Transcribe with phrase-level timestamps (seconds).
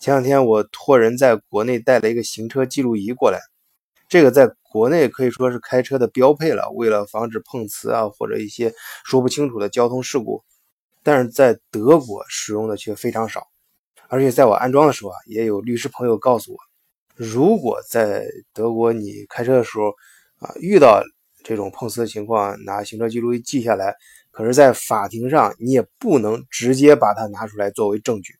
[0.00, 3.38] 前两天我托人在国内带了一个行车记录仪过来，
[4.08, 8.72] 这个在国内可以说是开车的标配了，为了防止碰瓷啊或者一些
[9.04, 10.42] 说不清楚的交通事故。
[11.02, 13.46] 但是在德国使用的却非常少，
[14.08, 16.58] 而且在我安装的时候啊，也有律师朋友告诉我，
[17.14, 18.24] 如果在
[18.54, 19.90] 德国你开车的时候
[20.38, 21.02] 啊遇到
[21.44, 23.94] 这种碰瓷的情况，拿行车记录仪记下来，
[24.30, 28.39] 可是，在法庭上你也不能直接把它拿出来作为证据。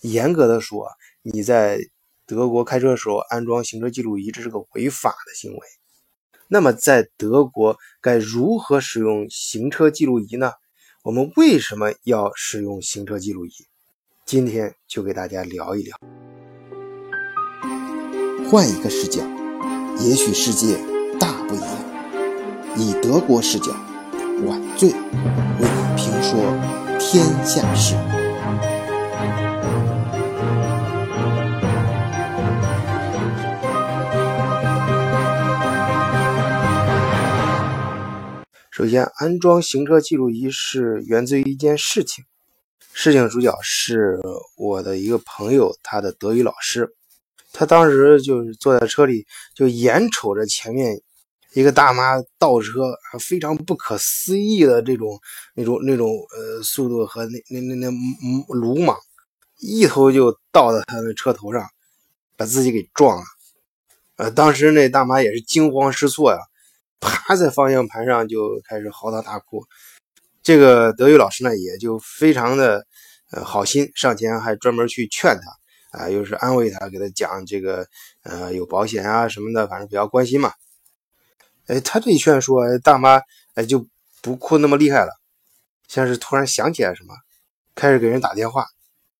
[0.00, 0.88] 严格的说，
[1.22, 1.78] 你在
[2.26, 5.58] 德国开车的时候安装行车记录仪，这是个违法的行为。
[6.48, 10.52] 那么，在德国该如何使用行车记录仪呢？
[11.02, 13.50] 我们为什么要使用行车记录仪？
[14.24, 15.96] 今天就给大家聊一聊。
[18.50, 19.22] 换一个视角，
[20.00, 20.78] 也许世界
[21.18, 21.68] 大不一样。
[22.76, 23.72] 以德国视角，
[24.46, 24.96] 晚醉为
[25.60, 26.38] 你评说
[26.98, 28.17] 天下事。
[38.78, 42.24] 首先，安装行车记录仪是源自于一件事情。
[42.92, 44.20] 事情主角是
[44.56, 46.88] 我的一个朋友，他的德语老师。
[47.52, 51.02] 他当时就是坐在车里，就眼瞅着前面
[51.54, 55.18] 一个大妈倒车，非常不可思议的这种、
[55.56, 58.96] 那种、那种呃速度和那、那、那、那鲁莽，
[59.58, 61.66] 一头就倒到他的车头上，
[62.36, 63.24] 把自己给撞了。
[64.18, 66.38] 呃，当时那大妈也是惊慌失措呀。
[67.00, 69.64] 趴在方向盘上就开始嚎啕大哭，
[70.42, 72.86] 这个德语老师呢也就非常的
[73.30, 77.86] 呃好心，上前还专门去劝他啊，又是安慰他，给他讲这个
[78.22, 80.52] 呃有保险啊什么的，反正比较关心嘛。
[81.66, 83.20] 哎，他这一劝说，大妈
[83.54, 83.86] 哎就
[84.22, 85.12] 不哭那么厉害了，
[85.86, 87.14] 像是突然想起来什么，
[87.74, 88.66] 开始给人打电话，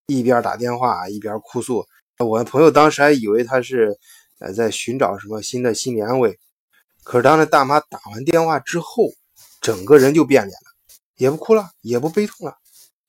[0.07, 1.85] 一边打电话一边哭诉。
[2.19, 3.97] 我的朋友当时还以为他是
[4.41, 6.39] 呃在寻找什么新的心理安慰。
[7.05, 9.11] 可是当那大妈打完电话之后，
[9.63, 10.71] 整个人就变脸了，
[11.17, 12.55] 也不哭了，也不悲痛了，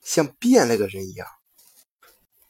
[0.02, 1.28] 像变了个人一样，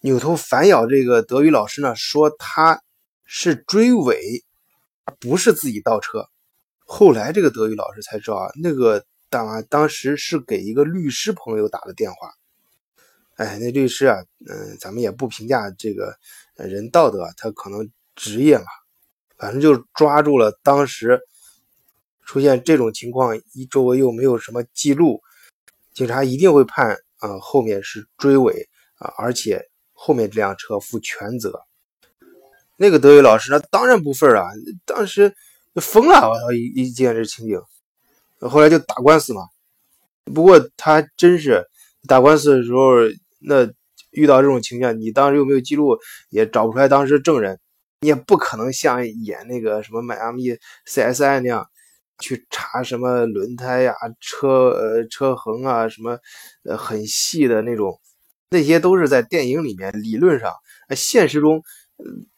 [0.02, 2.82] 扭头反咬这个德语老师呢，说他
[3.26, 4.44] 是追尾，
[5.20, 6.28] 不是自己倒车。
[6.86, 12.32] 后来这个德语老师才知道啊，那个大妈当时是给一个律师朋友打的电话。
[13.38, 16.16] 哎，那律师啊，嗯，咱们也不评价这个
[16.56, 18.66] 人道德，他可能职业嘛，
[19.36, 21.20] 反正就抓住了当时。
[22.30, 25.20] 出现这种情况，一周围又没有什么记录，
[25.96, 28.70] 警察一定会判啊，后面是追尾
[29.00, 31.60] 啊，而且后面这辆车负全责。
[32.78, 34.48] 那个德语老师那当然不忿啊，
[34.86, 35.34] 当时
[35.74, 36.52] 就疯了，我操！
[36.52, 37.60] 一一见这情景，
[38.48, 39.42] 后来就打官司嘛。
[40.26, 41.66] 不过他真是
[42.08, 42.92] 打官司的时候，
[43.40, 43.68] 那
[44.12, 45.98] 遇到这种情况，你当时又没有记录，
[46.30, 47.60] 也找不出来当时证人，
[48.02, 51.68] 你也不可能像演那个什么迈阿密 CSI 那样。
[52.20, 56.20] 去查什么轮胎呀、车呃车横啊，什么
[56.64, 58.00] 呃很细的那种，
[58.52, 60.54] 那些都是在电影里面，理论上，
[60.96, 61.64] 现实中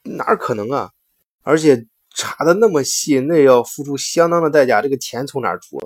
[0.03, 0.91] 哪可能啊？
[1.43, 5.79] 而且查的那么细，那要付出相当的代价，这个钱从哪出？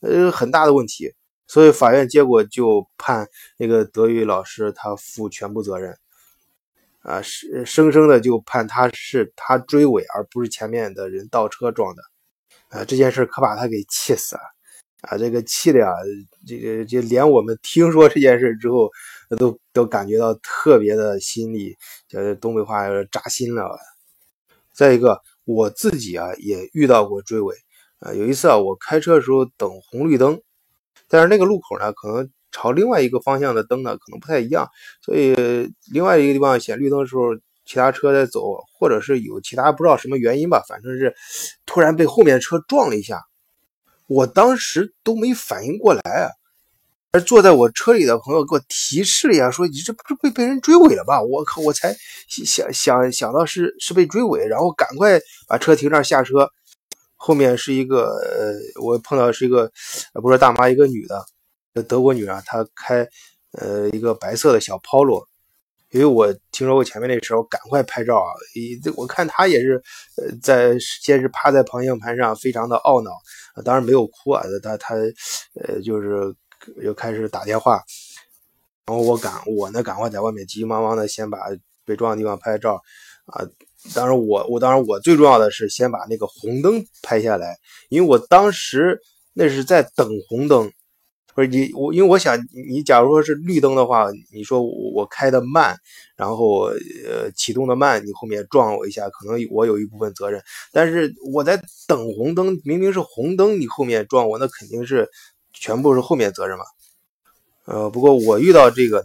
[0.00, 1.12] 呃，很大的问题。
[1.46, 3.26] 所以法院结果就判
[3.58, 5.94] 那个德语老师他负全部责任，
[7.02, 12.02] 啊，是生生的就判他是他追尾，而不是前面的人倒车撞的。
[12.72, 14.40] 啊，这件事可把他给气死了，
[15.02, 15.92] 啊，这个气的呀，
[16.46, 18.90] 这个就连我们听说这件事之后，
[19.38, 21.76] 都都感觉到特别的心里，
[22.08, 23.78] 叫东北话扎心了。
[24.72, 27.54] 再一个，我自己啊也遇到过追尾，
[27.98, 30.40] 啊，有一次啊，我开车的时候等红绿灯，
[31.08, 34.66] 但是那个路口呢，可能朝另外一个方向的灯呢，可能不太一样，
[35.04, 35.34] 所以
[35.92, 37.34] 另外一个地方显绿灯的时候。
[37.72, 41.14] 其他车在走，或者是有其他不知道什么原因吧，反正是
[41.64, 43.22] 突然被后面车撞了一下，
[44.06, 46.28] 我当时都没反应过来啊。
[47.12, 51.22] 而坐在我车里的朋友给我提示了一下，说你这不是被被人追尾了吧？
[51.22, 51.96] 我靠，我才
[52.28, 55.18] 想想想到是是被追尾，然后赶快
[55.48, 56.50] 把车停那儿下车。
[57.16, 59.72] 后面是一个呃，我碰到是一个
[60.22, 63.08] 不是大妈，一个女的，德国女啊，她开
[63.52, 65.24] 呃一个白色的小 Polo。
[65.92, 68.32] 因为我听说过前面那时候，赶快拍照啊！
[68.82, 69.74] 这我看他也是，
[70.16, 73.10] 呃，在先是趴在方向盘上，非常的懊恼，
[73.62, 76.34] 当然没有哭啊，他他，呃，就是
[76.80, 77.82] 又开始打电话，
[78.86, 81.38] 然后我赶我呢，赶快在外面急急忙忙的先把
[81.84, 82.80] 被撞的地方拍照
[83.26, 83.44] 啊！
[83.94, 87.58] 当然我我当然我最重要的是先把那个红灯拍下来，
[87.90, 88.98] 因为我当时
[89.34, 90.72] 那是在等红灯，
[91.34, 92.38] 不是你我，因为我想
[92.68, 95.74] 你，假如说是绿灯的话，你说我我开的慢，
[96.14, 96.64] 然后
[97.06, 100.42] 呃启动的慢，你后面撞我一下，可能我有一部分责任。
[100.72, 105.08] 但是我在等红灯，明明是红灯，你后面撞我，那肯定是
[105.52, 106.64] 全部是后面责任嘛。
[107.64, 109.04] 呃，不过我遇到这个呢，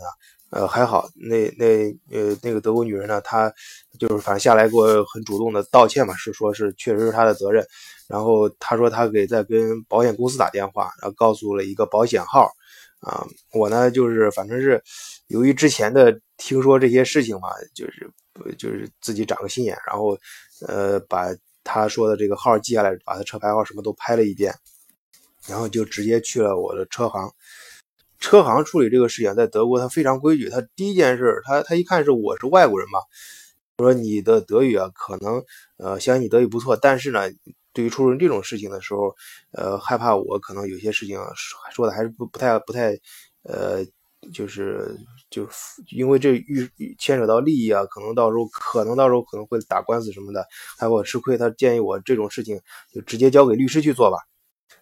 [0.49, 3.53] 呃还好，那那呃那个德国女人呢，她
[3.99, 7.65] 就是反正下来给我很主动的道歉嘛，是说是确实是她的责任。
[8.07, 12.49] 然后他说他给在跟保险公司打电话，然后告诉了一个保险号，
[13.01, 14.81] 啊，我呢就是反正是
[15.27, 18.09] 由于之前的听说这些事情嘛，就是
[18.57, 20.17] 就是自己长个心眼，然后
[20.65, 21.27] 呃把
[21.65, 24.55] 他说的这个号记下来，把他车牌号什么都拍了一遍，
[25.45, 27.29] 然后就直接去了我的车行。
[28.19, 32.99] 车行处理这个事情在德国他非常规矩，他第一件事他他一看是我是外国人嘛，
[33.79, 35.43] 说你的德语啊可能
[35.75, 37.29] 呃相信你德语不错，但是呢。
[37.77, 39.15] 对于出人这种事情的时候，
[39.51, 41.19] 呃，害怕我可能有些事情
[41.69, 42.89] 说的还是不不太不太，
[43.43, 43.85] 呃，
[44.33, 44.97] 就是
[45.29, 50.41] 就是因为这遇牵扯到利益啊，可能到时候可能到时候可能会打官司什么的，
[50.79, 51.37] 害怕我吃亏。
[51.37, 52.59] 他建议我这种事情
[52.91, 54.17] 就直接交给律师去做吧。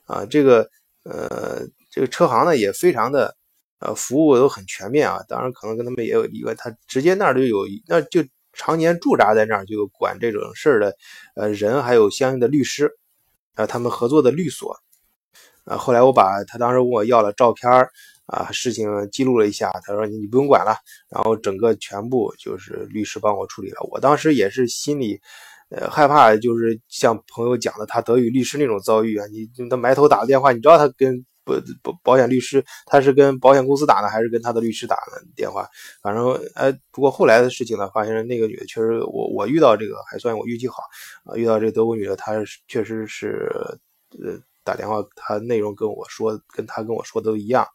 [0.06, 0.70] 啊，这个
[1.04, 3.36] 呃，这个车行呢也非常的
[3.80, 5.20] 呃服务都很全面啊。
[5.28, 8.24] 当然可能跟他们也有一个，他直接那儿就有那就。
[8.56, 10.96] 常年驻扎在那儿就管这种事儿的，
[11.36, 12.90] 呃，人还有相应的律师，
[13.54, 14.76] 啊，他们合作的律所，
[15.66, 17.70] 啊，后来我把他当时问我要了照片
[18.26, 20.76] 啊，事情记录了一下，他说你不用管了，
[21.10, 23.78] 然后整个全部就是律师帮我处理了。
[23.92, 25.20] 我当时也是心里，
[25.70, 31.26] 呃，害怕，就是像朋友讲的他德语律师那种遭遇啊，你他埋头打个电话，你知道他跟。
[31.46, 35.70] 不保，保险律师他是跟保险公司打呢，还是跟他的律师打的电话？
[36.02, 40.84] 反正哎，不过后来的事情呢，发现那个女的确实，我我遇到这个还算我运气好
[41.24, 42.34] 啊，遇到这个德国女的，她
[42.68, 43.50] 确实是
[44.20, 47.66] 呃打电话，她内容跟我说，跟她跟我说都一样。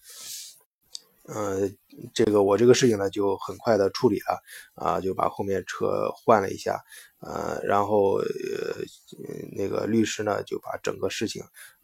[1.33, 1.77] 嗯，
[2.13, 4.43] 这个我这个事情呢就很快的处理了
[4.75, 6.81] 啊，就把后面车换了一下，
[7.21, 8.25] 呃，然后呃
[9.53, 11.43] 那个律师呢就把整个事情。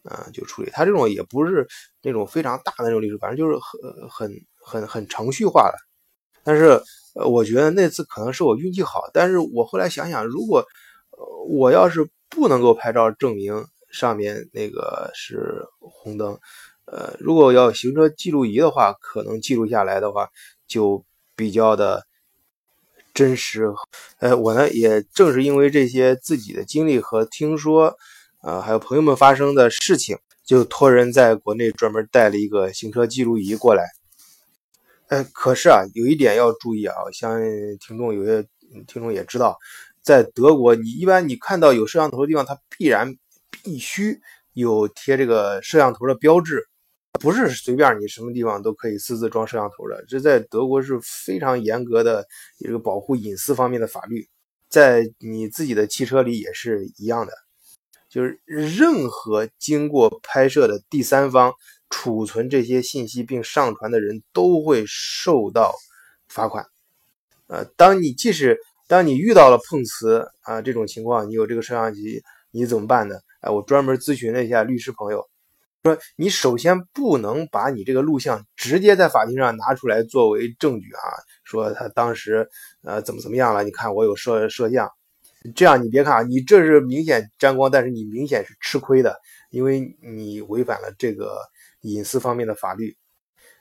[0.09, 1.67] 嗯，就处理他这种也不是
[2.01, 5.77] 那种非常大的那种律师，反正就是很很很很程序化的。
[6.45, 6.81] 但是，
[7.17, 9.11] 呃，我觉得那次可能是我运气好。
[9.13, 10.65] 但是我后来想想，如果
[11.49, 16.39] 我要是不能够拍照证明上面那个是红灯，
[16.85, 20.29] 呃，如果要行车记录仪的话，可能记录下来的话
[20.69, 21.05] 就
[21.35, 22.07] 比较的
[23.17, 23.65] 真实。
[24.21, 27.97] 呃，我呢也正是因为这些自己的经历和听说。
[28.43, 33.83] 啊，还有朋友们发生的事情，就托人在国内专门带了一个行车记录仪过来。
[35.09, 38.47] 哎，可是啊，有一点要注意啊，相信听众有些
[38.87, 39.59] 听众也知道，
[40.01, 43.17] 在德国，你一般你看到有摄像头的地方，它必然
[43.51, 44.21] 必须
[44.53, 46.69] 有贴这个摄像头的标志，
[47.19, 50.05] 不是随便你什么地方都可以私自装摄像头的。
[50.09, 52.25] 这在德国是非常严格的
[52.59, 54.29] 一个保护隐私方面的法律，
[54.69, 57.33] 在你自己的汽车里也是一样的。
[58.09, 61.53] 就是任何经过拍摄的第三方
[61.91, 65.75] 储存这些信息并上传的人都会受到
[66.29, 66.65] 罚款。
[67.49, 68.59] 呃，当你即使
[68.89, 72.23] 当你遇到了碰瓷啊这种情况，你有这个摄像机，
[72.53, 73.17] 你怎么办呢？
[73.41, 75.29] 哎，我专门咨询了一下律师朋友，
[75.87, 81.01] 说你首先不能把你这个录像直接在法庭上拿出来作为证据啊，
[81.45, 82.49] 说他当时
[82.83, 83.63] 呃怎么怎么样了？
[83.63, 84.91] 你看我有摄摄像。
[85.55, 89.17] 这样你别看啊，你这是明显沾光，但是你明显是吃亏的，
[89.51, 91.39] 因为你违反了这个
[91.83, 92.97] 隐私方面的法律。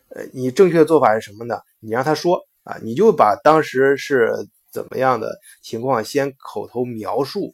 [0.10, 1.60] 呃，你正确的做法是什么呢？
[1.80, 4.32] 你让他说啊，你就把当时是
[4.72, 7.54] 怎么样的情况先口头描述。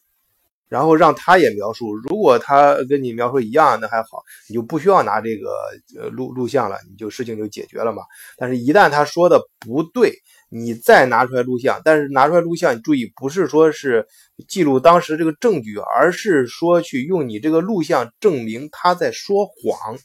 [0.71, 8.03] 然后让他也描述，如果他跟你描述一样，那还好，你就不需要拿这个录录像了，你就事情就解决了嘛。
[8.37, 10.13] 但是，一旦他说的不对，
[10.47, 14.07] 你再拿出来录像，但是拿出来录像，你注意，不是说是
[14.47, 19.97] 记录当时这个证据，而是说去用你这个录像证明他在说谎。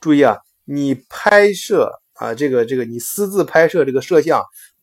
[0.00, 4.40] 注意啊，你拍摄啊，这个这个你私自拍摄这个摄像。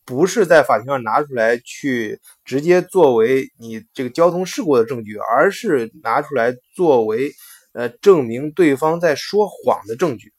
[0.09, 7.31] 不是在法庭上拿出来去直接作为你这个交通事故的证据，而是拿出来作为
[7.73, 10.33] 呃证明对方在说谎的证据。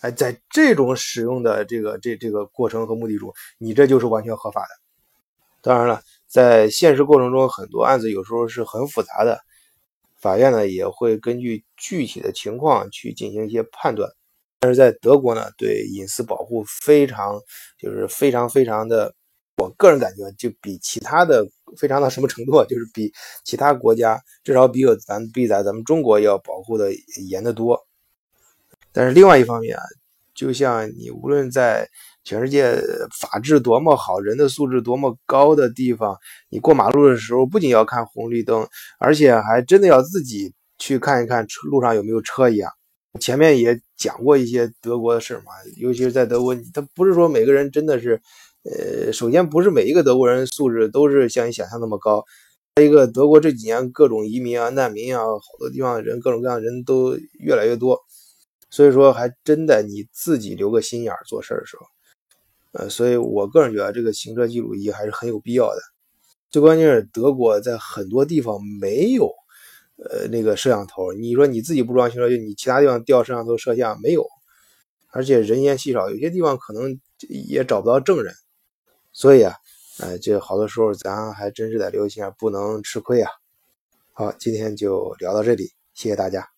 [0.00, 4.68] 哎，在这种使用的这个这这个过程和目的中，你这就是完全合法的。
[5.60, 9.38] 当然了，在现实过程中，很多案子有时候是很复杂的，
[10.18, 14.10] 法院呢也会根据具体的情况去进行一些判断。
[14.58, 17.38] 但是在德国呢，对隐私保护非常，
[17.78, 19.14] 就是非常非常的，
[19.58, 21.46] 我个人感觉就比其他的
[21.78, 23.12] 非常到什么程度，就是比
[23.44, 26.90] 其他国家至少比有咱比咱咱们中国要保护的
[27.28, 27.86] 严得多。
[28.92, 29.82] 但是另外一方面啊，
[30.34, 31.86] 就像你无论在
[32.24, 32.80] 全世界
[33.20, 36.16] 法治多么好、人的素质多么高的地方，
[36.48, 38.66] 你过马路的时候不仅要看红绿灯，
[38.98, 42.72] 而且还真的要自己去看一看车路上有没有车一样。
[43.18, 48.20] 前面也讲过一些德国的事嘛，尤其是在德国，他不是说每个人真的是，
[48.64, 52.24] 呃，首先不是每一个德国人素质都是像你想象那么高。
[52.76, 57.98] 再一个，德国这几年各种移民啊、难民啊，好多地方人各种各样的人都越来越多，
[58.70, 61.86] 所以说还真的你自己留个心眼儿做事儿的时候。
[62.72, 65.80] 呃，所以我个人觉得这个行车记录仪还是很有必要的。
[66.50, 69.32] 最关键是德国在很多地方没有，
[69.98, 71.12] 呃，那个摄像头。
[71.12, 74.26] 你说你自己不装行车就，你其他地方调摄像头摄像没有，
[75.10, 76.98] 而且人烟稀少，有些地方可能
[77.28, 78.34] 也找不到证人。
[79.12, 79.54] 所以啊，
[80.00, 83.30] 呃，这好多时候咱还真是得留心，不能吃亏啊。
[84.12, 86.55] 好，今天就聊到这里，谢谢大家。